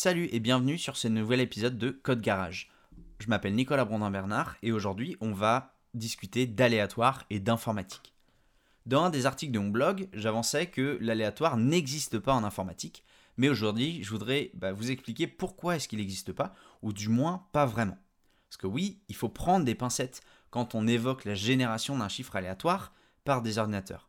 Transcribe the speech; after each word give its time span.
Salut 0.00 0.28
et 0.30 0.38
bienvenue 0.38 0.78
sur 0.78 0.96
ce 0.96 1.08
nouvel 1.08 1.40
épisode 1.40 1.76
de 1.76 1.90
Code 1.90 2.20
Garage. 2.20 2.70
Je 3.18 3.26
m'appelle 3.26 3.56
Nicolas 3.56 3.84
Brandin-Bernard 3.84 4.54
et 4.62 4.70
aujourd'hui 4.70 5.16
on 5.20 5.32
va 5.32 5.74
discuter 5.92 6.46
d'aléatoire 6.46 7.24
et 7.30 7.40
d'informatique. 7.40 8.14
Dans 8.86 9.02
un 9.02 9.10
des 9.10 9.26
articles 9.26 9.50
de 9.50 9.58
mon 9.58 9.70
blog, 9.70 10.08
j'avançais 10.12 10.68
que 10.68 10.98
l'aléatoire 11.00 11.56
n'existe 11.56 12.20
pas 12.20 12.32
en 12.32 12.44
informatique, 12.44 13.02
mais 13.38 13.48
aujourd'hui 13.48 14.04
je 14.04 14.10
voudrais 14.10 14.52
bah, 14.54 14.72
vous 14.72 14.92
expliquer 14.92 15.26
pourquoi 15.26 15.74
est-ce 15.74 15.88
qu'il 15.88 15.98
n'existe 15.98 16.30
pas, 16.32 16.54
ou 16.82 16.92
du 16.92 17.08
moins 17.08 17.48
pas 17.50 17.66
vraiment. 17.66 17.98
Parce 18.48 18.56
que 18.56 18.68
oui, 18.68 19.00
il 19.08 19.16
faut 19.16 19.28
prendre 19.28 19.64
des 19.64 19.74
pincettes 19.74 20.22
quand 20.50 20.76
on 20.76 20.86
évoque 20.86 21.24
la 21.24 21.34
génération 21.34 21.98
d'un 21.98 22.08
chiffre 22.08 22.36
aléatoire 22.36 22.92
par 23.24 23.42
des 23.42 23.58
ordinateurs. 23.58 24.08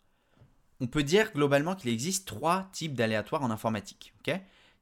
On 0.81 0.85
peut 0.85 1.01
dire 1.01 1.33
globalement 1.33 1.75
qu'il 1.75 1.89
existe 1.89 2.27
trois 2.27 2.69
types 2.73 2.93
d'aléatoires 2.93 3.41
en 3.41 3.49
informatique. 3.49 4.13
ok? 4.19 4.39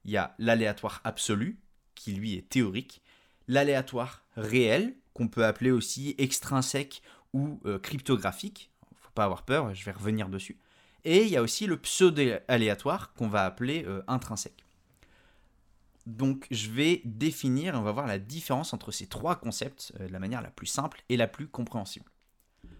Il 0.08 0.12
y 0.12 0.16
a 0.16 0.34
l'aléatoire 0.38 1.02
absolu, 1.04 1.60
qui 1.94 2.14
lui 2.14 2.34
est 2.34 2.48
théorique, 2.48 3.02
l'aléatoire 3.46 4.24
réel, 4.36 4.96
qu'on 5.12 5.28
peut 5.28 5.44
appeler 5.44 5.70
aussi 5.70 6.14
extrinsèque 6.16 7.02
ou 7.34 7.60
euh, 7.66 7.78
cryptographique, 7.78 8.70
faut 8.96 9.10
pas 9.10 9.24
avoir 9.24 9.42
peur, 9.42 9.74
je 9.74 9.84
vais 9.84 9.90
revenir 9.92 10.30
dessus, 10.30 10.58
et 11.04 11.24
il 11.24 11.28
y 11.28 11.36
a 11.36 11.42
aussi 11.42 11.66
le 11.66 11.76
pseudo-aléatoire 11.76 13.12
qu'on 13.12 13.28
va 13.28 13.44
appeler 13.44 13.84
euh, 13.86 14.02
intrinsèque. 14.08 14.64
Donc 16.06 16.46
je 16.50 16.70
vais 16.70 17.02
définir, 17.04 17.74
on 17.74 17.82
va 17.82 17.92
voir 17.92 18.06
la 18.06 18.18
différence 18.18 18.72
entre 18.72 18.92
ces 18.92 19.08
trois 19.08 19.36
concepts 19.36 19.92
euh, 20.00 20.08
de 20.08 20.12
la 20.12 20.18
manière 20.18 20.40
la 20.40 20.50
plus 20.50 20.66
simple 20.66 21.02
et 21.10 21.18
la 21.18 21.28
plus 21.28 21.48
compréhensible. 21.48 22.10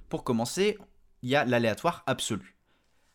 Pour 0.08 0.24
commencer, 0.24 0.78
il 1.20 1.28
y 1.28 1.36
a 1.36 1.44
l'aléatoire 1.44 2.04
absolu. 2.06 2.56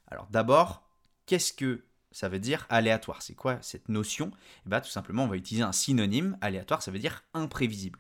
Alors 0.06 0.28
d'abord, 0.28 0.88
qu'est-ce 1.26 1.52
que 1.52 1.84
ça 2.14 2.30
veut 2.30 2.40
dire 2.40 2.66
aléatoire. 2.70 3.22
C'est 3.22 3.34
quoi 3.34 3.58
cette 3.62 3.90
notion? 3.90 4.32
Eh 4.66 4.70
bien, 4.70 4.80
Tout 4.80 4.90
simplement, 4.90 5.26
on 5.26 5.28
va 5.28 5.36
utiliser 5.36 5.64
un 5.64 5.74
synonyme. 5.74 6.38
Aléatoire, 6.40 6.82
ça 6.82 6.92
veut 6.92 7.00
dire 7.00 7.24
imprévisible. 7.34 8.00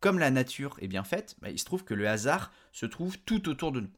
Comme 0.00 0.18
la 0.18 0.30
nature 0.30 0.76
est 0.80 0.88
bien 0.88 1.04
faite, 1.04 1.36
bah, 1.40 1.50
il 1.50 1.58
se 1.58 1.64
trouve 1.64 1.84
que 1.84 1.94
le 1.94 2.08
hasard 2.08 2.50
se 2.72 2.86
trouve 2.86 3.18
tout 3.18 3.48
autour 3.48 3.70
de 3.70 3.80
nous. 3.80 3.90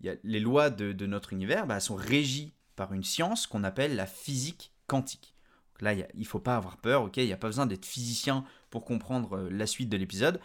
Il 0.00 0.06
y 0.06 0.10
a 0.10 0.16
les 0.24 0.40
lois 0.40 0.70
de, 0.70 1.06
notre 1.06 1.32
univers 1.32 1.66
bah, 1.66 1.80
sont 1.80 1.94
régies 1.94 2.52
par 2.76 2.92
une 2.92 3.04
science 3.04 3.46
qu'on 3.46 3.64
appelle 3.64 3.94
la 3.94 4.06
physique 4.06 4.72
quantique. 4.86 5.34
là, 5.80 5.92
il 5.94 6.06
ne 6.14 6.24
faut 6.24 6.38
pas 6.38 6.56
avoir 6.56 6.78
peur, 6.78 7.02
ok? 7.02 7.16
Il 7.18 7.26
n'y 7.26 7.32
a 7.32 7.38
pas 7.38 7.48
besoin 7.48 7.66
d'être 7.66 7.86
physicien 7.86 8.44
pour 8.70 8.84
comprendre 8.84 9.36
euh, 9.36 9.50
la 9.50 9.66
suite 9.66 9.88
de 9.88 9.96
l'épisode. 9.96 10.40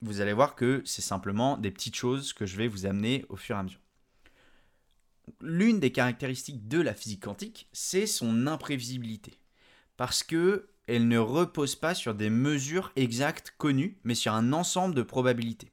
Vous 0.00 0.20
allez 0.20 0.32
voir 0.32 0.56
que 0.56 0.82
c'est 0.84 1.02
simplement 1.02 1.56
des 1.56 1.70
petites 1.70 1.94
choses 1.94 2.32
que 2.32 2.46
je 2.46 2.56
vais 2.56 2.68
vous 2.68 2.86
amener 2.86 3.24
au 3.28 3.36
fur 3.36 3.56
et 3.56 3.58
à 3.58 3.62
mesure 3.62 3.80
l'une 5.40 5.80
des 5.80 5.92
caractéristiques 5.92 6.68
de 6.68 6.80
la 6.80 6.94
physique 6.94 7.24
quantique, 7.24 7.68
c'est 7.72 8.06
son 8.06 8.46
imprévisibilité. 8.46 9.38
Parce 9.96 10.22
que 10.22 10.68
elle 10.88 11.06
ne 11.06 11.18
repose 11.18 11.76
pas 11.76 11.94
sur 11.94 12.14
des 12.14 12.30
mesures 12.30 12.92
exactes 12.96 13.54
connues, 13.56 13.98
mais 14.04 14.14
sur 14.14 14.34
un 14.34 14.52
ensemble 14.52 14.94
de 14.94 15.02
probabilités. 15.02 15.70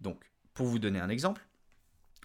Donc, 0.00 0.20
pour 0.52 0.66
vous 0.66 0.78
donner 0.78 0.98
un 0.98 1.08
exemple, 1.08 1.46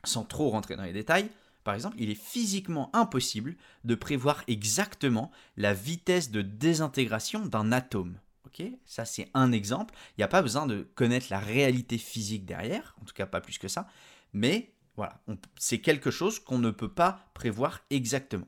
sans 0.04 0.24
trop 0.24 0.50
rentrer 0.50 0.76
dans 0.76 0.84
les 0.84 0.94
détails, 0.94 1.30
par 1.64 1.74
exemple, 1.74 1.98
il 2.00 2.10
est 2.10 2.22
physiquement 2.22 2.96
impossible 2.96 3.56
de 3.84 3.96
prévoir 3.96 4.44
exactement 4.48 5.32
la 5.58 5.74
vitesse 5.74 6.32
de 6.32 6.42
désintégration 6.42 7.46
d'un 7.46 7.72
atome. 7.72 8.20
Ok, 8.46 8.64
ça 8.86 9.04
c'est 9.04 9.30
un 9.34 9.52
exemple. 9.52 9.96
Il 10.12 10.20
n'y 10.20 10.24
a 10.24 10.30
pas 10.30 10.44
besoin 10.44 10.68
de 10.68 10.88
connaître 10.96 11.28
la 11.32 11.40
réalité 11.40 11.98
physique 11.98 12.46
derrière, 12.46 12.96
en 13.02 13.06
tout 13.06 13.16
cas 13.16 13.26
pas 13.26 13.42
plus 13.42 13.58
que 13.58 13.68
ça, 13.68 13.88
mais 14.32 14.75
voilà, 14.96 15.22
c'est 15.58 15.80
quelque 15.80 16.12
chose 16.12 16.40
qu'on 16.40 16.60
ne 16.60 16.72
peut 16.72 16.92
pas 16.92 17.30
prévoir 17.34 17.82
exactement. 17.90 18.48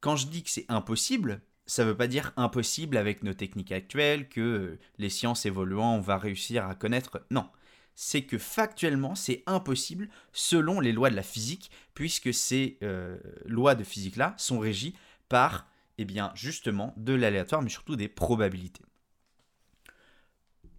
Quand 0.00 0.16
je 0.16 0.26
dis 0.26 0.42
que 0.42 0.50
c'est 0.50 0.66
impossible, 0.68 1.40
ça 1.66 1.84
ne 1.84 1.90
veut 1.90 1.96
pas 1.96 2.08
dire 2.08 2.32
impossible 2.36 2.96
avec 2.96 3.22
nos 3.22 3.34
techniques 3.34 3.72
actuelles, 3.72 4.28
que 4.28 4.40
euh, 4.40 4.78
les 4.98 5.08
sciences 5.08 5.46
évoluant, 5.46 5.94
on 5.94 6.00
va 6.00 6.18
réussir 6.18 6.66
à 6.66 6.74
connaître. 6.74 7.24
Non, 7.30 7.48
c'est 7.94 8.22
que 8.22 8.38
factuellement, 8.38 9.14
c'est 9.14 9.42
impossible 9.46 10.08
selon 10.32 10.80
les 10.80 10.92
lois 10.92 11.10
de 11.10 11.16
la 11.16 11.22
physique, 11.22 11.70
puisque 11.94 12.34
ces 12.34 12.78
euh, 12.82 13.16
lois 13.46 13.74
de 13.74 13.84
physique-là 13.84 14.34
sont 14.36 14.58
régies 14.58 14.94
par, 15.28 15.68
eh 15.98 16.04
bien, 16.04 16.32
justement, 16.34 16.92
de 16.96 17.14
l'aléatoire, 17.14 17.62
mais 17.62 17.70
surtout 17.70 17.96
des 17.96 18.08
probabilités. 18.08 18.84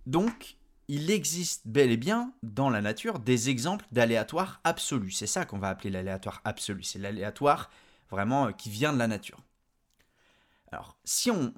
Donc, 0.05 0.57
il 0.87 1.09
existe 1.09 1.67
bel 1.67 1.91
et 1.91 1.97
bien 1.97 2.33
dans 2.43 2.69
la 2.69 2.81
nature 2.81 3.19
des 3.19 3.49
exemples 3.49 3.85
d'aléatoires 3.91 4.61
absolus. 4.63 5.11
C'est 5.11 5.27
ça 5.27 5.45
qu'on 5.45 5.57
va 5.57 5.69
appeler 5.69 5.89
l'aléatoire 5.89 6.41
absolu. 6.45 6.83
C'est 6.83 6.99
l'aléatoire 6.99 7.69
vraiment 8.11 8.47
euh, 8.47 8.51
qui 8.51 8.69
vient 8.69 8.93
de 8.93 8.99
la 8.99 9.07
nature. 9.07 9.39
Alors, 10.71 10.97
si 11.03 11.31
on, 11.31 11.53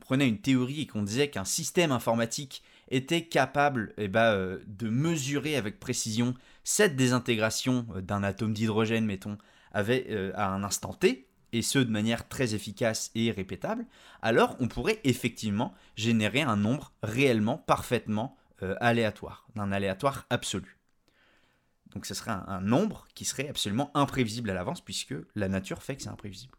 prenait 0.00 0.28
une 0.28 0.40
théorie 0.40 0.82
et 0.82 0.86
qu'on 0.86 1.02
disait 1.02 1.30
qu'un 1.30 1.44
système 1.44 1.92
informatique 1.92 2.62
était 2.88 3.26
capable 3.26 3.94
eh 3.98 4.08
ben, 4.08 4.32
euh, 4.32 4.58
de 4.66 4.88
mesurer 4.88 5.56
avec 5.56 5.78
précision 5.78 6.34
cette 6.64 6.96
désintégration 6.96 7.86
euh, 7.94 8.00
d'un 8.00 8.22
atome 8.22 8.52
d'hydrogène, 8.52 9.06
mettons, 9.06 9.38
à 9.72 10.48
un 10.48 10.64
instant 10.64 10.94
t, 10.94 11.28
et 11.56 11.62
ce 11.62 11.78
de 11.78 11.90
manière 11.90 12.28
très 12.28 12.54
efficace 12.54 13.10
et 13.14 13.30
répétable, 13.30 13.86
alors 14.20 14.56
on 14.60 14.68
pourrait 14.68 15.00
effectivement 15.04 15.74
générer 15.96 16.42
un 16.42 16.56
nombre 16.56 16.92
réellement 17.02 17.56
parfaitement 17.56 18.36
euh, 18.62 18.74
aléatoire, 18.80 19.46
d'un 19.54 19.72
aléatoire 19.72 20.26
absolu. 20.28 20.76
Donc 21.94 22.04
ce 22.04 22.12
serait 22.12 22.32
un, 22.32 22.60
nombre 22.60 23.06
qui 23.14 23.24
serait 23.24 23.48
absolument 23.48 23.90
imprévisible 23.94 24.50
à 24.50 24.54
l'avance 24.54 24.82
puisque 24.82 25.14
la 25.34 25.48
nature 25.48 25.82
fait 25.82 25.96
que 25.96 26.02
c'est 26.02 26.10
imprévisible. 26.10 26.58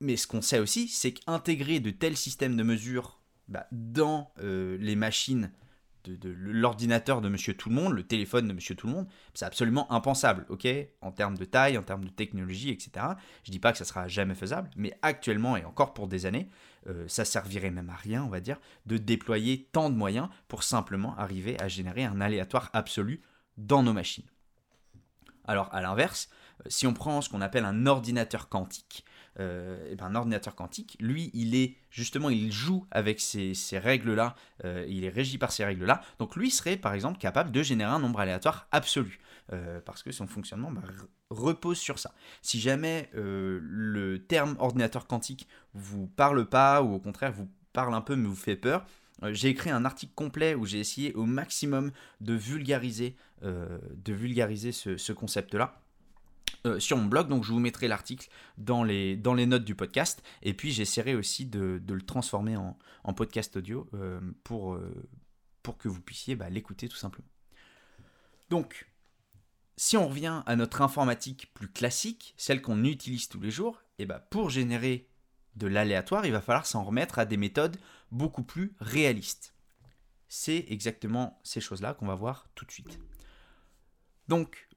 Mais 0.00 0.16
ce 0.16 0.26
qu'on 0.26 0.42
sait 0.42 0.58
aussi, 0.58 0.88
c'est 0.88 1.12
qu'intégrer 1.12 1.80
de 1.80 1.90
tels 1.90 2.16
systèmes 2.16 2.56
de 2.56 2.62
mesure 2.62 3.18
bah, 3.48 3.66
dans 3.72 4.30
euh, 4.40 4.76
les 4.78 4.94
machines 4.94 5.50
de, 6.04 6.28
l'ordinateur 6.30 7.20
de 7.20 7.28
Monsieur 7.28 7.54
Tout 7.54 7.68
le 7.68 7.74
Monde, 7.74 7.94
le 7.94 8.02
téléphone 8.02 8.48
de 8.48 8.52
Monsieur 8.52 8.74
Tout 8.74 8.86
le 8.86 8.92
Monde, 8.92 9.06
c'est 9.34 9.44
absolument 9.44 9.90
impensable, 9.92 10.46
ok? 10.48 10.66
En 11.00 11.12
termes 11.12 11.36
de 11.36 11.44
taille, 11.44 11.78
en 11.78 11.82
termes 11.82 12.04
de 12.04 12.10
technologie, 12.10 12.70
etc. 12.70 13.06
Je 13.44 13.50
dis 13.50 13.58
pas 13.58 13.72
que 13.72 13.78
ça 13.78 13.84
sera 13.84 14.08
jamais 14.08 14.34
faisable, 14.34 14.70
mais 14.76 14.96
actuellement 15.02 15.56
et 15.56 15.64
encore 15.64 15.94
pour 15.94 16.08
des 16.08 16.26
années, 16.26 16.48
euh, 16.88 17.06
ça 17.08 17.24
servirait 17.24 17.70
même 17.70 17.90
à 17.90 17.96
rien, 17.96 18.24
on 18.24 18.28
va 18.28 18.40
dire, 18.40 18.58
de 18.86 18.96
déployer 18.96 19.68
tant 19.72 19.90
de 19.90 19.96
moyens 19.96 20.28
pour 20.48 20.62
simplement 20.62 21.16
arriver 21.16 21.60
à 21.60 21.68
générer 21.68 22.04
un 22.04 22.20
aléatoire 22.20 22.70
absolu 22.72 23.22
dans 23.56 23.82
nos 23.82 23.92
machines. 23.92 24.28
Alors 25.44 25.68
à 25.72 25.80
l'inverse, 25.80 26.28
euh, 26.60 26.64
si 26.68 26.86
on 26.86 26.94
prend 26.94 27.20
ce 27.20 27.28
qu'on 27.28 27.40
appelle 27.40 27.64
un 27.64 27.86
ordinateur 27.86 28.48
quantique, 28.48 29.04
euh, 29.40 29.90
et 29.90 29.96
ben, 29.96 30.06
un 30.06 30.14
ordinateur 30.14 30.54
quantique, 30.54 30.96
lui, 31.00 31.30
il 31.34 31.54
est 31.54 31.76
justement, 31.90 32.30
il 32.30 32.50
joue 32.52 32.86
avec 32.90 33.20
ces, 33.20 33.54
règles-là, 33.72 34.34
euh, 34.64 34.84
il 34.88 35.04
est 35.04 35.08
régi 35.08 35.38
par 35.38 35.52
ces 35.52 35.64
règles-là. 35.64 36.00
Donc 36.18 36.36
lui 36.36 36.50
serait 36.50 36.76
par 36.76 36.94
exemple 36.94 37.18
capable 37.18 37.52
de 37.52 37.62
générer 37.62 37.90
un 37.90 37.98
nombre 37.98 38.20
aléatoire 38.20 38.66
absolu, 38.72 39.20
euh, 39.52 39.80
parce 39.84 40.02
que 40.02 40.12
son 40.12 40.26
fonctionnement 40.26 40.70
bah, 40.70 40.82
repose 41.30 41.78
sur 41.78 41.98
ça. 41.98 42.12
Si 42.42 42.60
jamais 42.60 43.10
le 43.12 44.18
terme 44.18 44.56
ordinateur 44.58 45.06
quantique 45.06 45.48
vous 45.74 46.06
parle 46.06 46.46
pas, 46.48 46.82
ou 46.82 46.94
au 46.94 46.98
contraire 46.98 47.32
vous 47.32 47.48
parle 47.72 47.94
un 47.94 48.00
peu 48.00 48.16
mais 48.16 48.28
vous 48.28 48.34
fait 48.34 48.56
peur, 48.56 48.84
j'ai 49.30 49.48
écrit 49.48 49.70
un 49.70 49.84
article 49.84 50.12
complet 50.14 50.54
où 50.54 50.64
j'ai 50.64 50.78
essayé 50.78 51.12
au 51.14 51.24
maximum 51.24 51.90
de 52.20 52.34
vulgariser, 52.34 53.16
de 53.42 54.12
vulgariser 54.12 54.72
ce 54.72 55.12
concept-là. 55.12 55.80
Euh, 56.66 56.80
sur 56.80 56.96
mon 56.96 57.06
blog, 57.06 57.28
donc 57.28 57.44
je 57.44 57.52
vous 57.52 57.60
mettrai 57.60 57.86
l'article 57.86 58.28
dans 58.56 58.82
les, 58.82 59.16
dans 59.16 59.34
les 59.34 59.46
notes 59.46 59.64
du 59.64 59.74
podcast, 59.74 60.22
et 60.42 60.54
puis 60.54 60.72
j'essaierai 60.72 61.14
aussi 61.14 61.46
de, 61.46 61.80
le 61.86 62.02
transformer 62.02 62.56
en, 62.56 62.76
podcast 63.14 63.56
audio 63.56 63.88
euh, 63.94 64.20
pour, 64.44 64.74
euh, 64.74 65.08
pour 65.62 65.78
que 65.78 65.88
vous 65.88 66.00
puissiez 66.00 66.34
bah, 66.34 66.50
l'écouter 66.50 66.88
tout 66.88 66.96
simplement. 66.96 67.28
Donc, 68.50 68.88
si 69.76 69.96
on 69.96 70.08
revient 70.08 70.42
à 70.46 70.56
notre 70.56 70.82
informatique 70.82 71.52
plus 71.54 71.68
classique, 71.68 72.34
celle 72.36 72.60
qu'on 72.60 72.84
utilise 72.84 73.28
tous 73.28 73.40
les 73.40 73.50
jours, 73.50 73.80
et 73.98 74.06
bah, 74.06 74.18
pour 74.18 74.50
générer 74.50 75.08
de 75.54 75.68
l'aléatoire, 75.68 76.26
il 76.26 76.32
va 76.32 76.40
falloir 76.40 76.66
s'en 76.66 76.84
remettre 76.84 77.18
à 77.18 77.24
des 77.24 77.36
méthodes 77.36 77.76
beaucoup 78.10 78.42
plus 78.42 78.74
réalistes. 78.80 79.54
C'est 80.28 80.66
exactement 80.68 81.40
ces 81.42 81.60
choses-là 81.60 81.94
qu'on 81.94 82.06
va 82.06 82.14
voir 82.14 82.48
tout 82.54 82.64
de 82.64 82.70
suite. 82.70 82.98
Donc, 84.28 84.67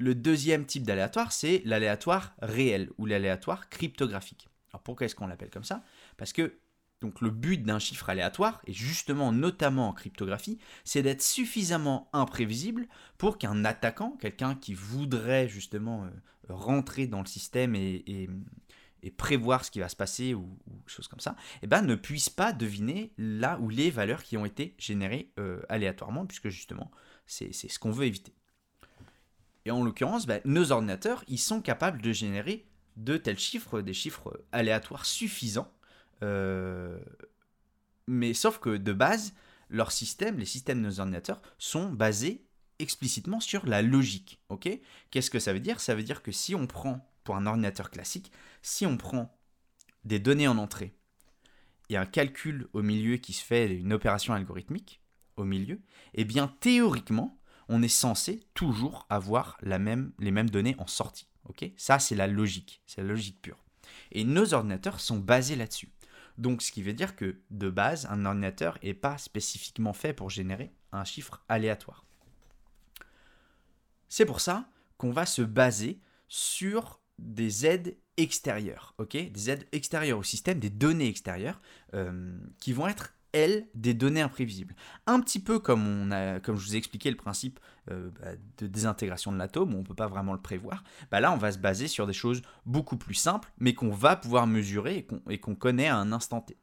le 0.00 0.14
deuxième 0.14 0.64
type 0.64 0.84
d'aléatoire, 0.84 1.30
c'est 1.30 1.62
l'aléatoire 1.66 2.34
réel 2.40 2.90
ou 2.96 3.04
l'aléatoire 3.04 3.68
cryptographique. 3.68 4.48
Alors 4.72 4.82
pourquoi 4.82 5.04
est-ce 5.04 5.14
qu'on 5.14 5.26
l'appelle 5.26 5.50
comme 5.50 5.64
ça? 5.64 5.84
Parce 6.16 6.32
que 6.32 6.58
donc 7.02 7.20
le 7.20 7.30
but 7.30 7.62
d'un 7.62 7.78
chiffre 7.78 8.08
aléatoire, 8.08 8.62
et 8.66 8.72
justement 8.72 9.30
notamment 9.30 9.88
en 9.88 9.92
cryptographie, 9.92 10.58
c'est 10.84 11.02
d'être 11.02 11.22
suffisamment 11.22 12.08
imprévisible 12.12 12.88
pour 13.18 13.36
qu'un 13.36 13.64
attaquant, 13.64 14.16
quelqu'un 14.20 14.54
qui 14.54 14.72
voudrait 14.74 15.48
justement 15.48 16.04
euh, 16.04 16.10
rentrer 16.48 17.06
dans 17.06 17.20
le 17.20 17.26
système 17.26 17.74
et, 17.74 18.28
prévoir 19.16 19.64
ce 19.64 19.70
qui 19.70 19.80
va 19.80 19.88
se 19.88 19.96
passer 19.96 20.34
ou, 20.34 20.58
choses 20.86 21.08
comme 21.08 21.20
ça, 21.20 21.36
eh 21.62 21.66
ben, 21.66 21.82
ne 21.82 21.94
puisse 21.94 22.28
pas 22.28 22.52
deviner 22.52 23.12
là 23.16 23.58
où 23.60 23.70
les 23.70 23.90
valeurs 23.90 24.22
qui 24.22 24.36
ont 24.36 24.44
été 24.44 24.74
générées 24.78 25.32
euh, 25.38 25.62
aléatoirement, 25.68 26.26
puisque 26.26 26.48
justement 26.48 26.90
c'est 27.26 27.52
ce 27.52 27.78
qu'on 27.78 27.92
veut 27.92 28.06
éviter. 28.06 28.34
Et 29.64 29.70
en 29.70 29.84
l'occurrence, 29.84 30.26
bah, 30.26 30.40
nos 30.44 30.72
ordinateurs, 30.72 31.24
ils 31.28 31.38
sont 31.38 31.60
capables 31.60 32.00
de 32.00 32.12
générer 32.12 32.66
de 32.96 33.16
tels 33.16 33.38
chiffres, 33.38 33.80
des 33.80 33.94
chiffres 33.94 34.44
aléatoires 34.52 35.06
suffisants. 35.06 35.72
mais 38.06 38.34
sauf 38.34 38.58
que 38.58 38.76
de 38.76 38.92
base, 38.92 39.34
leurs 39.68 39.92
systèmes, 39.92 40.38
les 40.38 40.46
systèmes 40.46 40.82
de 40.82 40.88
nos 40.88 41.00
ordinateurs, 41.00 41.40
sont 41.58 41.90
basés 41.90 42.44
explicitement 42.78 43.40
sur 43.40 43.66
la 43.66 43.82
logique. 43.82 44.42
Qu'est-ce 45.10 45.30
que 45.30 45.38
ça 45.38 45.52
veut 45.52 45.60
dire? 45.60 45.80
Ça 45.80 45.94
veut 45.94 46.02
dire 46.02 46.22
que 46.22 46.32
si 46.32 46.54
on 46.54 46.66
prend, 46.66 47.06
pour 47.24 47.36
un 47.36 47.46
ordinateur 47.46 47.90
classique, 47.90 48.32
si 48.62 48.86
on 48.86 48.96
prend 48.96 49.38
des 50.04 50.18
données 50.18 50.48
en 50.48 50.58
entrée 50.58 50.94
et 51.88 51.96
un 51.96 52.06
calcul 52.06 52.68
au 52.72 52.82
milieu 52.82 53.16
qui 53.16 53.32
se 53.32 53.44
fait, 53.44 53.74
une 53.74 53.92
opération 53.92 54.32
algorithmique 54.32 55.02
au 55.36 55.44
milieu, 55.44 55.80
eh 56.14 56.24
bien 56.24 56.48
théoriquement, 56.60 57.39
on 57.70 57.82
est 57.82 57.88
censé 57.88 58.40
toujours 58.52 59.06
avoir 59.08 59.56
les 59.62 59.78
mêmes 59.78 60.50
données 60.50 60.74
en 60.78 60.86
sortie. 60.86 61.28
Ok? 61.48 61.70
Ça, 61.76 61.98
c'est 61.98 62.16
la 62.16 62.26
logique, 62.26 62.82
c'est 62.86 63.00
la 63.00 63.06
logique 63.06 63.40
pure. 63.40 63.64
Et 64.12 64.24
nos 64.24 64.52
ordinateurs 64.52 65.00
sont 65.00 65.18
basés 65.18 65.56
là-dessus. 65.56 65.90
Donc, 66.36 66.62
ce 66.62 66.72
qui 66.72 66.82
veut 66.82 66.92
dire 66.92 67.16
que 67.16 67.40
de 67.50 67.70
base, 67.70 68.06
un 68.10 68.26
ordinateur 68.26 68.78
n'est 68.82 68.94
pas 68.94 69.18
spécifiquement 69.18 69.92
fait 69.92 70.12
pour 70.12 70.30
générer 70.30 70.72
un 70.92 71.04
chiffre 71.04 71.42
aléatoire. 71.48 72.04
C'est 74.08 74.26
pour 74.26 74.40
ça 74.40 74.68
qu'on 74.98 75.12
va 75.12 75.24
se 75.24 75.42
baser 75.42 76.00
sur 76.28 77.00
des 77.18 77.66
aides 77.66 77.96
extérieures, 78.16 78.94
ok? 78.98 79.16
Des 79.30 79.50
aides 79.50 79.68
extérieures 79.72 80.18
au 80.18 80.24
système, 80.24 80.58
des 80.58 80.70
données 80.70 81.08
extérieures 81.08 81.60
euh, 81.94 82.36
qui 82.58 82.72
vont 82.72 82.88
être 82.88 83.14
elles 83.32 83.66
des 83.74 83.94
données 83.94 84.20
imprévisibles. 84.20 84.74
Un 85.06 85.20
petit 85.20 85.38
peu 85.38 85.58
comme 85.58 86.10
je 86.10 86.50
vous 86.50 86.74
ai 86.74 86.78
expliqué 86.78 87.10
le 87.10 87.16
principe 87.16 87.60
euh, 87.90 88.10
bah, 88.20 88.28
de 88.58 88.66
désintégration 88.66 89.32
de 89.32 89.38
l'atome, 89.38 89.74
où 89.74 89.78
on 89.78 89.80
ne 89.80 89.86
peut 89.86 89.94
pas 89.94 90.06
vraiment 90.06 90.32
le 90.32 90.40
prévoir. 90.40 90.84
Bah 91.10 91.20
là, 91.20 91.32
on 91.32 91.36
va 91.36 91.52
se 91.52 91.58
baser 91.58 91.88
sur 91.88 92.06
des 92.06 92.12
choses 92.12 92.42
beaucoup 92.66 92.96
plus 92.96 93.14
simples, 93.14 93.50
mais 93.58 93.74
qu'on 93.74 93.90
va 93.90 94.16
pouvoir 94.16 94.46
mesurer 94.46 95.06
et 95.28 95.38
qu'on 95.38 95.54
connaît 95.54 95.88
à 95.88 95.96
un 95.96 96.12
instant 96.12 96.40
T. 96.40 96.56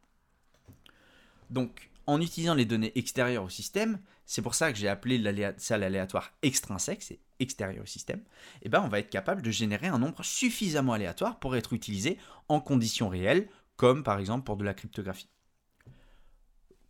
Donc, 1.49 1.89
en 2.05 2.21
utilisant 2.21 2.53
les 2.53 2.65
données 2.65 2.91
extérieures 2.95 3.43
au 3.43 3.49
système, 3.49 3.99
c'est 4.25 4.41
pour 4.41 4.55
ça 4.55 4.71
que 4.71 4.77
j'ai 4.77 4.87
appelé 4.87 5.21
ça 5.57 5.77
l'aléatoire 5.77 6.33
extrinsèque, 6.41 7.01
c'est 7.01 7.19
extérieur 7.39 7.83
au 7.83 7.87
système, 7.87 8.19
et 8.19 8.63
eh 8.63 8.69
ben 8.69 8.81
on 8.81 8.87
va 8.87 8.99
être 8.99 9.09
capable 9.09 9.41
de 9.41 9.51
générer 9.51 9.87
un 9.87 9.99
nombre 9.99 10.23
suffisamment 10.23 10.93
aléatoire 10.93 11.39
pour 11.39 11.55
être 11.55 11.73
utilisé 11.73 12.17
en 12.49 12.59
conditions 12.59 13.09
réelles, 13.09 13.47
comme 13.75 14.03
par 14.03 14.19
exemple 14.19 14.43
pour 14.43 14.57
de 14.57 14.63
la 14.63 14.73
cryptographie. 14.73 15.29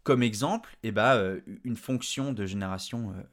Comme 0.08 0.24
exemple, 0.24 0.78
eh 0.84 0.94
ben, 0.94 1.16
euh, 1.16 1.42
une 1.66 1.76
fonction 1.76 2.32
de 2.32 2.46
génération 2.46 3.12
euh, 3.12 3.24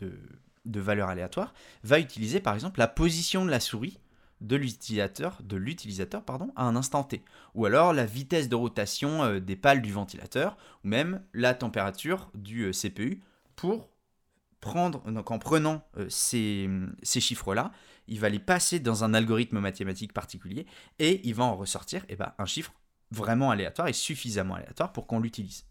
de, 0.00 0.18
de 0.64 0.80
valeurs 0.80 1.08
aléatoires 1.08 1.54
va 1.84 2.00
utiliser 2.00 2.40
par 2.40 2.54
exemple 2.54 2.80
la 2.80 2.88
position 2.88 3.44
de 3.44 3.50
la 3.50 3.60
souris 3.60 4.00
de 4.40 4.56
l'utilisateur, 4.56 5.38
de 5.44 5.56
l'utilisateur 5.56 6.24
pardon, 6.24 6.52
à 6.56 6.64
un 6.64 6.74
instant 6.74 7.04
t, 7.04 7.22
ou 7.54 7.66
alors 7.66 7.92
la 7.92 8.04
vitesse 8.04 8.48
de 8.48 8.56
rotation 8.56 9.22
euh, 9.22 9.38
des 9.38 9.54
pales 9.54 9.80
du 9.80 9.92
ventilateur, 9.92 10.56
ou 10.84 10.88
même 10.88 11.22
la 11.32 11.54
température 11.54 12.30
du 12.34 12.70
CPU, 12.72 13.22
pour 13.54 13.88
prendre, 14.60 15.08
donc 15.10 15.30
en 15.30 15.38
prenant 15.38 15.84
euh, 15.98 16.06
ces, 16.08 16.68
chiffres-là, 17.04 17.70
il 18.08 18.18
va 18.18 18.28
les 18.28 18.40
passer 18.40 18.80
dans 18.80 19.04
un 19.04 19.14
algorithme 19.14 19.60
mathématique 19.60 20.12
particulier, 20.12 20.66
et 20.98 21.20
il 21.26 21.34
va 21.34 21.44
en 21.44 21.56
ressortir 21.56 22.04
eh 22.08 22.16
ben, 22.16 22.32
un 22.38 22.46
chiffre 22.46 22.72
vraiment 23.12 23.52
aléatoire 23.52 23.86
et 23.86 23.92
suffisamment 23.92 24.56
aléatoire 24.56 24.92
pour 24.92 25.06
qu'on 25.06 25.20
l'utilise. 25.20 25.64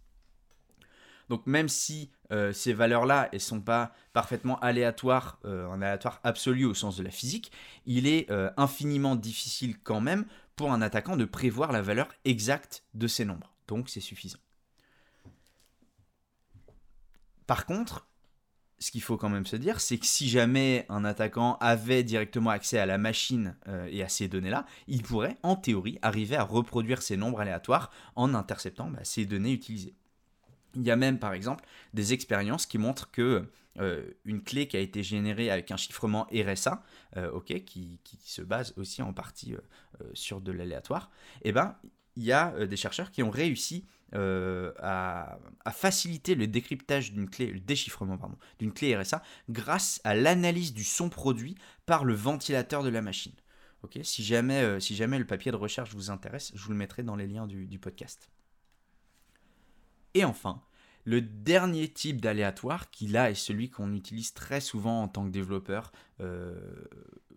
Donc 1.31 1.47
même 1.47 1.69
si 1.69 2.11
euh, 2.33 2.51
ces 2.51 2.73
valeurs-là 2.73 3.29
ne 3.31 3.39
sont 3.39 3.61
pas 3.61 3.93
parfaitement 4.11 4.59
aléatoires, 4.59 5.39
euh, 5.45 5.65
en 5.67 5.81
aléatoire 5.81 6.19
absolu 6.25 6.65
au 6.65 6.73
sens 6.73 6.97
de 6.97 7.03
la 7.03 7.09
physique, 7.09 7.53
il 7.85 8.05
est 8.05 8.29
euh, 8.29 8.51
infiniment 8.57 9.15
difficile 9.15 9.79
quand 9.79 10.01
même 10.01 10.25
pour 10.57 10.73
un 10.73 10.81
attaquant 10.81 11.15
de 11.15 11.23
prévoir 11.23 11.71
la 11.71 11.81
valeur 11.81 12.09
exacte 12.25 12.83
de 12.95 13.07
ces 13.07 13.23
nombres. 13.23 13.53
Donc 13.69 13.87
c'est 13.87 14.01
suffisant. 14.01 14.39
Par 17.47 17.65
contre, 17.65 18.09
ce 18.79 18.91
qu'il 18.91 19.01
faut 19.01 19.15
quand 19.15 19.29
même 19.29 19.45
se 19.45 19.55
dire, 19.55 19.79
c'est 19.79 19.99
que 19.99 20.05
si 20.05 20.27
jamais 20.27 20.85
un 20.89 21.05
attaquant 21.05 21.55
avait 21.61 22.03
directement 22.03 22.49
accès 22.49 22.77
à 22.77 22.85
la 22.85 22.97
machine 22.97 23.55
et 23.87 24.03
à 24.03 24.09
ces 24.09 24.27
données-là, 24.27 24.65
il 24.87 25.03
pourrait, 25.03 25.37
en 25.43 25.55
théorie, 25.55 25.97
arriver 26.01 26.35
à 26.35 26.43
reproduire 26.43 27.01
ces 27.01 27.15
nombres 27.15 27.39
aléatoires 27.39 27.89
en 28.17 28.33
interceptant 28.33 28.89
bah, 28.89 28.99
ces 29.03 29.25
données 29.25 29.53
utilisées. 29.53 29.95
Il 30.75 30.83
y 30.83 30.91
a 30.91 30.95
même 30.95 31.19
par 31.19 31.33
exemple 31.33 31.65
des 31.93 32.13
expériences 32.13 32.65
qui 32.65 32.77
montrent 32.77 33.11
que 33.11 33.47
euh, 33.79 34.03
une 34.25 34.43
clé 34.43 34.67
qui 34.67 34.75
a 34.75 34.81
été 34.81 35.01
générée 35.01 35.49
avec 35.49 35.71
un 35.71 35.77
chiffrement 35.77 36.27
RSA, 36.33 36.83
euh, 37.15 37.39
qui, 37.41 37.99
se 38.19 38.41
base 38.41 38.73
aussi 38.77 39.01
en 39.01 39.13
partie 39.13 39.53
euh, 39.53 40.05
sur 40.13 40.41
de 40.41 40.51
l'aléatoire, 40.51 41.09
eh 41.43 41.51
ben, 41.51 41.77
il 42.17 42.23
y 42.23 42.33
a 42.33 42.67
des 42.67 42.75
chercheurs 42.75 43.11
qui 43.11 43.23
ont 43.23 43.29
réussi 43.29 43.85
à, 44.13 45.39
faciliter 45.71 46.35
le 46.35 46.45
décryptage 46.45 47.13
d'une 47.13 47.29
clé, 47.29 47.53
déchiffrement 47.65 48.19
d'une 48.59 48.73
clé 48.73 48.97
RSA 48.97 49.23
grâce 49.49 50.01
à 50.03 50.13
l'analyse 50.13 50.73
du 50.73 50.83
son 50.83 51.07
produit 51.07 51.55
par 51.85 52.03
le 52.03 52.13
ventilateur 52.13 52.83
de 52.83 52.89
la 52.89 53.01
machine. 53.01 53.31
si, 54.03 54.25
jamais, 54.25 54.81
si 54.81 54.97
jamais 54.97 55.19
le 55.19 55.25
papier 55.25 55.53
de 55.53 55.55
recherche 55.55 55.93
vous 55.93 56.11
intéresse, 56.11 56.51
je 56.53 56.61
vous 56.61 56.71
le 56.71 56.77
mettrai 56.77 57.03
dans 57.03 57.15
les 57.15 57.27
liens 57.27 57.47
du 57.47 57.79
podcast. 57.79 58.29
Et 60.13 60.25
enfin, 60.25 60.61
le 61.05 61.21
dernier 61.21 61.87
type 61.87 62.21
d'aléatoire 62.21 62.89
qui 62.91 63.07
là 63.07 63.31
est 63.31 63.35
celui 63.35 63.69
qu'on 63.69 63.93
utilise 63.93 64.33
très 64.33 64.61
souvent 64.61 65.03
en 65.03 65.07
tant 65.07 65.25
que 65.25 65.31
développeur 65.31 65.91
euh, 66.19 66.53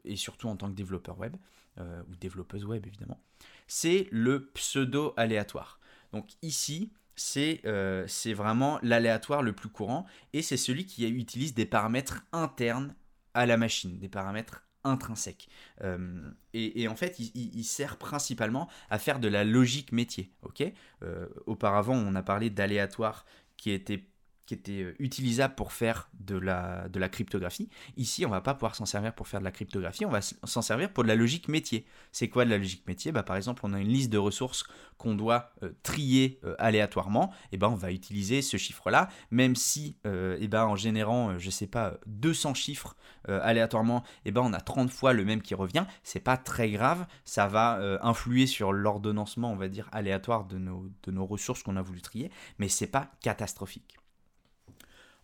et 0.05 0.17
surtout 0.17 0.49
en 0.49 0.57
tant 0.57 0.69
que 0.69 0.75
développeur 0.75 1.19
web 1.19 1.37
euh, 1.79 2.03
ou 2.11 2.17
développeuse 2.17 2.65
web 2.65 2.87
évidemment, 2.87 3.21
c'est 3.67 4.09
le 4.11 4.47
pseudo 4.51 5.15
aléatoire. 5.17 5.81
Donc 6.13 6.31
ici, 6.43 6.93
euh, 7.37 8.05
c'est 8.07 8.33
vraiment 8.35 8.79
l'aléatoire 8.83 9.43
le 9.43 9.53
plus 9.53 9.69
courant 9.69 10.07
et 10.33 10.43
c'est 10.43 10.57
celui 10.57 10.87
qui 10.87 11.07
utilise 11.09 11.55
des 11.55 11.67
paramètres 11.67 12.25
internes 12.33 12.95
à 13.33 13.47
la 13.47 13.57
machine, 13.57 13.99
des 13.99 14.09
paramètres 14.09 14.64
intrinsèque. 14.85 15.49
Euh, 15.83 16.31
et, 16.53 16.87
en 16.89 16.95
fait, 16.95 17.19
il, 17.19 17.65
sert 17.65 17.97
principalement 17.97 18.69
à 18.91 18.99
faire 18.99 19.19
de 19.19 19.29
la 19.29 19.45
logique 19.45 19.93
métier. 19.93 20.31
ok? 20.43 20.63
Euh, 21.03 21.27
auparavant, 21.47 21.95
on 21.95 22.15
a 22.15 22.23
parlé 22.23 22.51
d'aléatoire 22.51 23.25
qui 23.57 23.71
était 23.71 24.05
qui 24.47 24.55
était 24.55 24.83
euh, 24.83 24.95
utilisable 24.99 25.55
pour 25.55 25.73
faire 25.73 26.09
de 26.21 26.37
la, 26.37 26.89
de 26.89 26.99
la 26.99 27.09
cryptographie. 27.09 27.69
Ici, 27.97 28.27
on 28.27 28.31
va 28.31 28.41
pas 28.41 28.55
pouvoir 28.55 28.75
s'en 28.75 28.87
servir 28.87 29.15
pour 29.15 29.29
faire 29.29 29.41
de 29.41 29.45
la 29.45 29.51
cryptographie, 29.51 30.05
on 30.05 30.11
va 30.11 30.21
s'en 30.21 30.63
servir 30.63 30.93
pour 30.93 31.03
de 31.05 31.09
la 31.09 31.15
logique 31.15 31.49
métier. 31.49 31.87
C'est 32.13 32.29
quoi 32.29 32.45
de 32.45 32.51
la 32.51 32.59
logique 32.59 32.87
métier? 32.87 33.13
Bah, 33.13 33.23
Par 33.23 33.37
exemple, 33.37 33.63
on 33.65 33.73
a 33.73 33.81
une 33.81 33.89
liste 33.89 34.11
de 34.11 34.19
ressources 34.19 34.65
qu'on 34.99 35.15
doit 35.15 35.53
euh, 35.63 35.73
trier 35.83 36.39
euh, 36.45 36.55
aléatoirement, 36.59 37.33
et 37.53 37.57
ben 37.57 37.69
on 37.69 37.75
va 37.75 37.91
utiliser 37.91 38.43
ce 38.43 38.57
chiffre-là, 38.57 39.09
même 39.31 39.57
si 39.57 39.97
et 40.05 40.49
ben 40.49 40.65
en 40.65 40.77
générant, 40.77 41.39
je 41.39 41.51
sais 41.51 41.67
pas, 41.67 41.95
200 42.07 42.55
chiffres 42.55 42.97
aléatoirement, 43.27 44.03
et 44.25 44.33
ben 44.33 44.43
on 44.43 44.53
a 44.53 44.61
30 44.61 44.91
fois 44.91 45.13
le 45.13 45.25
même 45.25 45.43
qui 45.43 45.55
revient, 45.55 45.85
c'est 46.03 46.21
pas 46.21 46.37
très 46.37 46.71
grave, 46.71 47.07
ça 47.25 47.47
va 47.47 47.99
influer 48.03 48.47
sur 48.47 48.73
l'ordonnancement, 48.73 49.53
on 49.53 49.57
va 49.57 49.69
dire, 49.69 49.89
aléatoire 49.93 50.45
de 50.45 50.59
nos, 50.59 50.91
de 51.05 51.11
nos 51.11 51.27
ressources 51.27 51.63
qu'on 51.63 51.77
a 51.77 51.83
voulu 51.83 52.01
trier, 52.01 52.31
mais 52.59 52.69
c'est 52.69 52.87
pas 52.87 53.11
catastrophique. 53.21 53.99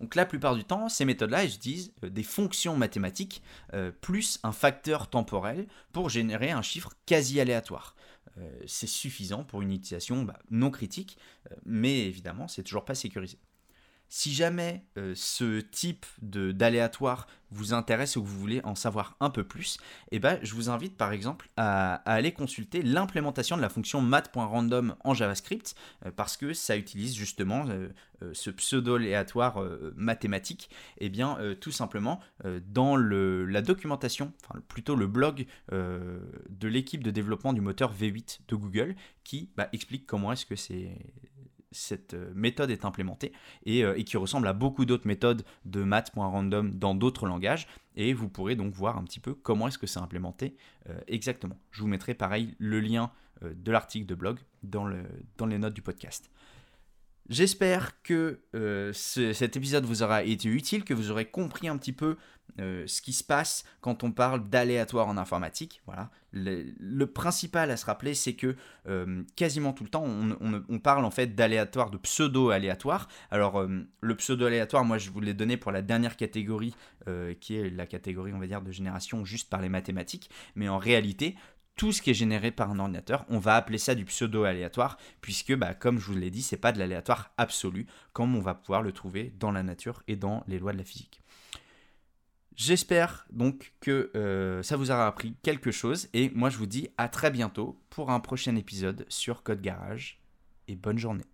Donc 0.00 0.14
la 0.14 0.24
plupart 0.24 0.56
du 0.56 0.64
temps, 0.64 0.88
ces 0.88 1.04
méthodes-là, 1.04 1.44
utilisent 1.44 1.92
euh, 2.04 2.10
des 2.10 2.22
fonctions 2.22 2.76
mathématiques 2.76 3.42
euh, 3.74 3.92
plus 3.92 4.40
un 4.42 4.52
facteur 4.52 5.08
temporel 5.08 5.66
pour 5.92 6.08
générer 6.08 6.50
un 6.50 6.62
chiffre 6.62 6.94
quasi 7.06 7.40
aléatoire. 7.40 7.94
Euh, 8.38 8.50
c'est 8.66 8.86
suffisant 8.86 9.44
pour 9.44 9.60
une 9.62 9.72
utilisation 9.72 10.22
bah, 10.22 10.38
non 10.50 10.70
critique, 10.70 11.18
mais 11.64 12.00
évidemment, 12.06 12.48
c'est 12.48 12.62
toujours 12.62 12.84
pas 12.84 12.94
sécurisé. 12.94 13.38
Si 14.12 14.34
jamais 14.34 14.84
euh, 14.98 15.12
ce 15.14 15.60
type 15.60 16.04
d'aléatoire 16.20 17.28
vous 17.52 17.74
intéresse 17.74 18.16
ou 18.16 18.22
que 18.22 18.26
vous 18.26 18.38
voulez 18.40 18.60
en 18.64 18.74
savoir 18.74 19.16
un 19.20 19.30
peu 19.30 19.44
plus, 19.44 19.78
eh 20.10 20.18
ben, 20.18 20.40
je 20.42 20.52
vous 20.54 20.68
invite 20.68 20.96
par 20.96 21.12
exemple 21.12 21.48
à, 21.56 21.94
aller 22.10 22.32
consulter 22.32 22.82
l'implémentation 22.82 23.56
de 23.56 23.62
la 23.62 23.68
fonction 23.68 24.00
math.random 24.00 24.96
en 25.04 25.14
JavaScript 25.14 25.76
euh, 26.04 26.10
parce 26.10 26.36
que 26.36 26.52
ça 26.52 26.76
utilise 26.76 27.14
justement 27.14 27.66
euh, 27.68 27.88
ce 28.32 28.50
pseudo-aléatoire 28.50 29.64
mathématique. 29.94 30.70
Et 30.98 31.06
eh 31.06 31.08
bien, 31.08 31.38
tout 31.58 31.70
simplement, 31.70 32.20
dans 32.66 32.94
le, 32.94 33.46
la 33.46 33.62
documentation, 33.62 34.34
enfin 34.44 34.60
plutôt 34.68 34.94
le 34.94 35.06
blog 35.06 35.46
de 35.70 36.68
l'équipe 36.68 37.02
de 37.02 37.10
développement 37.10 37.54
du 37.54 37.62
moteur 37.62 37.94
V8 37.94 38.40
de 38.46 38.56
Google 38.56 38.94
qui 39.24 39.48
bah, 39.56 39.70
explique 39.72 40.06
comment 40.06 40.32
est-ce 40.32 40.44
que 40.44 40.54
c'est 40.54 40.98
cette 41.72 42.14
euh, 42.14 42.32
méthode 42.34 42.70
est 42.70 42.84
implémentée 42.84 43.32
euh, 43.68 43.94
et, 43.96 44.04
qui 44.04 44.16
ressemble 44.16 44.48
à 44.48 44.52
beaucoup 44.52 44.84
d'autres 44.84 45.06
méthodes 45.06 45.44
de 45.64 45.82
math.random 45.82 46.70
dans 46.74 46.94
d'autres 46.94 47.26
langages. 47.26 47.66
Et 47.96 48.12
vous 48.12 48.28
pourrez 48.28 48.56
donc 48.56 48.72
voir 48.72 48.98
un 48.98 49.04
petit 49.04 49.20
peu 49.20 49.34
comment 49.34 49.68
est-ce 49.68 49.78
que 49.78 49.86
c'est 49.86 50.00
implémenté 50.00 50.56
euh, 50.88 50.98
exactement. 51.06 51.58
Je 51.70 51.82
vous 51.82 51.88
mettrai 51.88 52.14
pareil 52.14 52.54
le 52.58 52.80
lien 52.80 53.10
de 53.42 53.72
l'article 53.72 54.04
de 54.04 54.14
blog 54.14 54.38
dans 54.62 54.86
les 54.86 55.58
notes 55.58 55.72
du 55.72 55.80
podcast. 55.80 56.30
J'espère 57.30 58.02
que 58.02 58.40
euh, 58.56 58.92
cet 58.92 59.56
épisode 59.56 59.84
vous 59.84 60.02
aura 60.02 60.24
été 60.24 60.48
utile, 60.48 60.82
que 60.82 60.92
vous 60.92 61.12
aurez 61.12 61.26
compris 61.26 61.68
un 61.68 61.76
petit 61.76 61.92
peu 61.92 62.16
euh, 62.58 62.84
ce 62.88 63.00
qui 63.00 63.12
se 63.12 63.22
passe 63.22 63.64
quand 63.80 64.02
on 64.02 64.10
parle 64.10 64.50
d'aléatoire 64.50 65.06
en 65.06 65.16
informatique. 65.16 65.80
Voilà. 65.86 66.10
Le, 66.32 67.04
principal 67.04 67.70
à 67.70 67.76
se 67.76 67.86
rappeler, 67.86 68.14
c'est 68.14 68.34
que 68.34 68.56
euh, 68.88 69.22
quasiment 69.36 69.72
tout 69.72 69.84
le 69.84 69.90
temps, 69.90 70.04
on, 70.04 70.78
parle 70.80 71.04
en 71.04 71.12
fait 71.12 71.36
d'aléatoire, 71.36 71.90
de 71.90 71.98
pseudo-aléatoire. 71.98 73.06
Alors, 73.30 73.64
le 73.64 74.16
pseudo-aléatoire, 74.16 74.84
moi, 74.84 74.98
je 74.98 75.10
vous 75.10 75.20
l'ai 75.20 75.34
donné 75.34 75.56
pour 75.56 75.70
la 75.70 75.82
dernière 75.82 76.16
catégorie, 76.16 76.74
qui 77.40 77.56
est 77.56 77.70
la 77.70 77.86
catégorie, 77.86 78.32
on 78.32 78.40
va 78.40 78.48
dire, 78.48 78.62
de 78.62 78.72
génération 78.72 79.24
juste 79.24 79.48
par 79.48 79.60
les 79.60 79.68
mathématiques. 79.68 80.30
Mais 80.56 80.68
en 80.68 80.78
réalité, 80.78 81.36
tout 81.80 81.92
ce 81.92 82.02
qui 82.02 82.10
est 82.10 82.14
généré 82.14 82.50
par 82.50 82.70
un 82.70 82.78
ordinateur, 82.78 83.24
on 83.30 83.38
va 83.38 83.56
appeler 83.56 83.78
ça 83.78 83.94
du 83.94 84.04
pseudo-aléatoire, 84.04 84.98
puisque, 85.22 85.54
bah, 85.54 85.72
comme 85.72 85.98
je 85.98 86.04
vous 86.04 86.14
l'ai 86.14 86.30
dit, 86.30 86.42
c'est 86.42 86.58
pas 86.58 86.72
de 86.72 86.78
l'aléatoire 86.78 87.32
absolu, 87.38 87.86
comme 88.12 88.36
on 88.36 88.42
va 88.42 88.52
pouvoir 88.52 88.82
le 88.82 88.92
trouver 88.92 89.32
dans 89.40 89.50
la 89.50 89.62
nature 89.62 90.02
et 90.06 90.14
dans 90.14 90.44
les 90.46 90.58
lois 90.58 90.74
de 90.74 90.76
la 90.76 90.84
physique. 90.84 91.22
J'espère 92.54 93.24
donc 93.32 93.72
que 93.80 94.10
euh, 94.14 94.62
ça 94.62 94.76
vous 94.76 94.90
aura 94.90 95.06
appris 95.06 95.36
quelque 95.42 95.70
chose, 95.70 96.10
et 96.12 96.28
moi 96.34 96.50
je 96.50 96.58
vous 96.58 96.66
dis 96.66 96.90
à 96.98 97.08
très 97.08 97.30
bientôt 97.30 97.80
pour 97.88 98.10
un 98.10 98.20
prochain 98.20 98.56
épisode 98.56 99.06
sur 99.08 99.42
Code 99.42 99.62
Garage, 99.62 100.20
et 100.68 100.76
bonne 100.76 100.98
journée. 100.98 101.24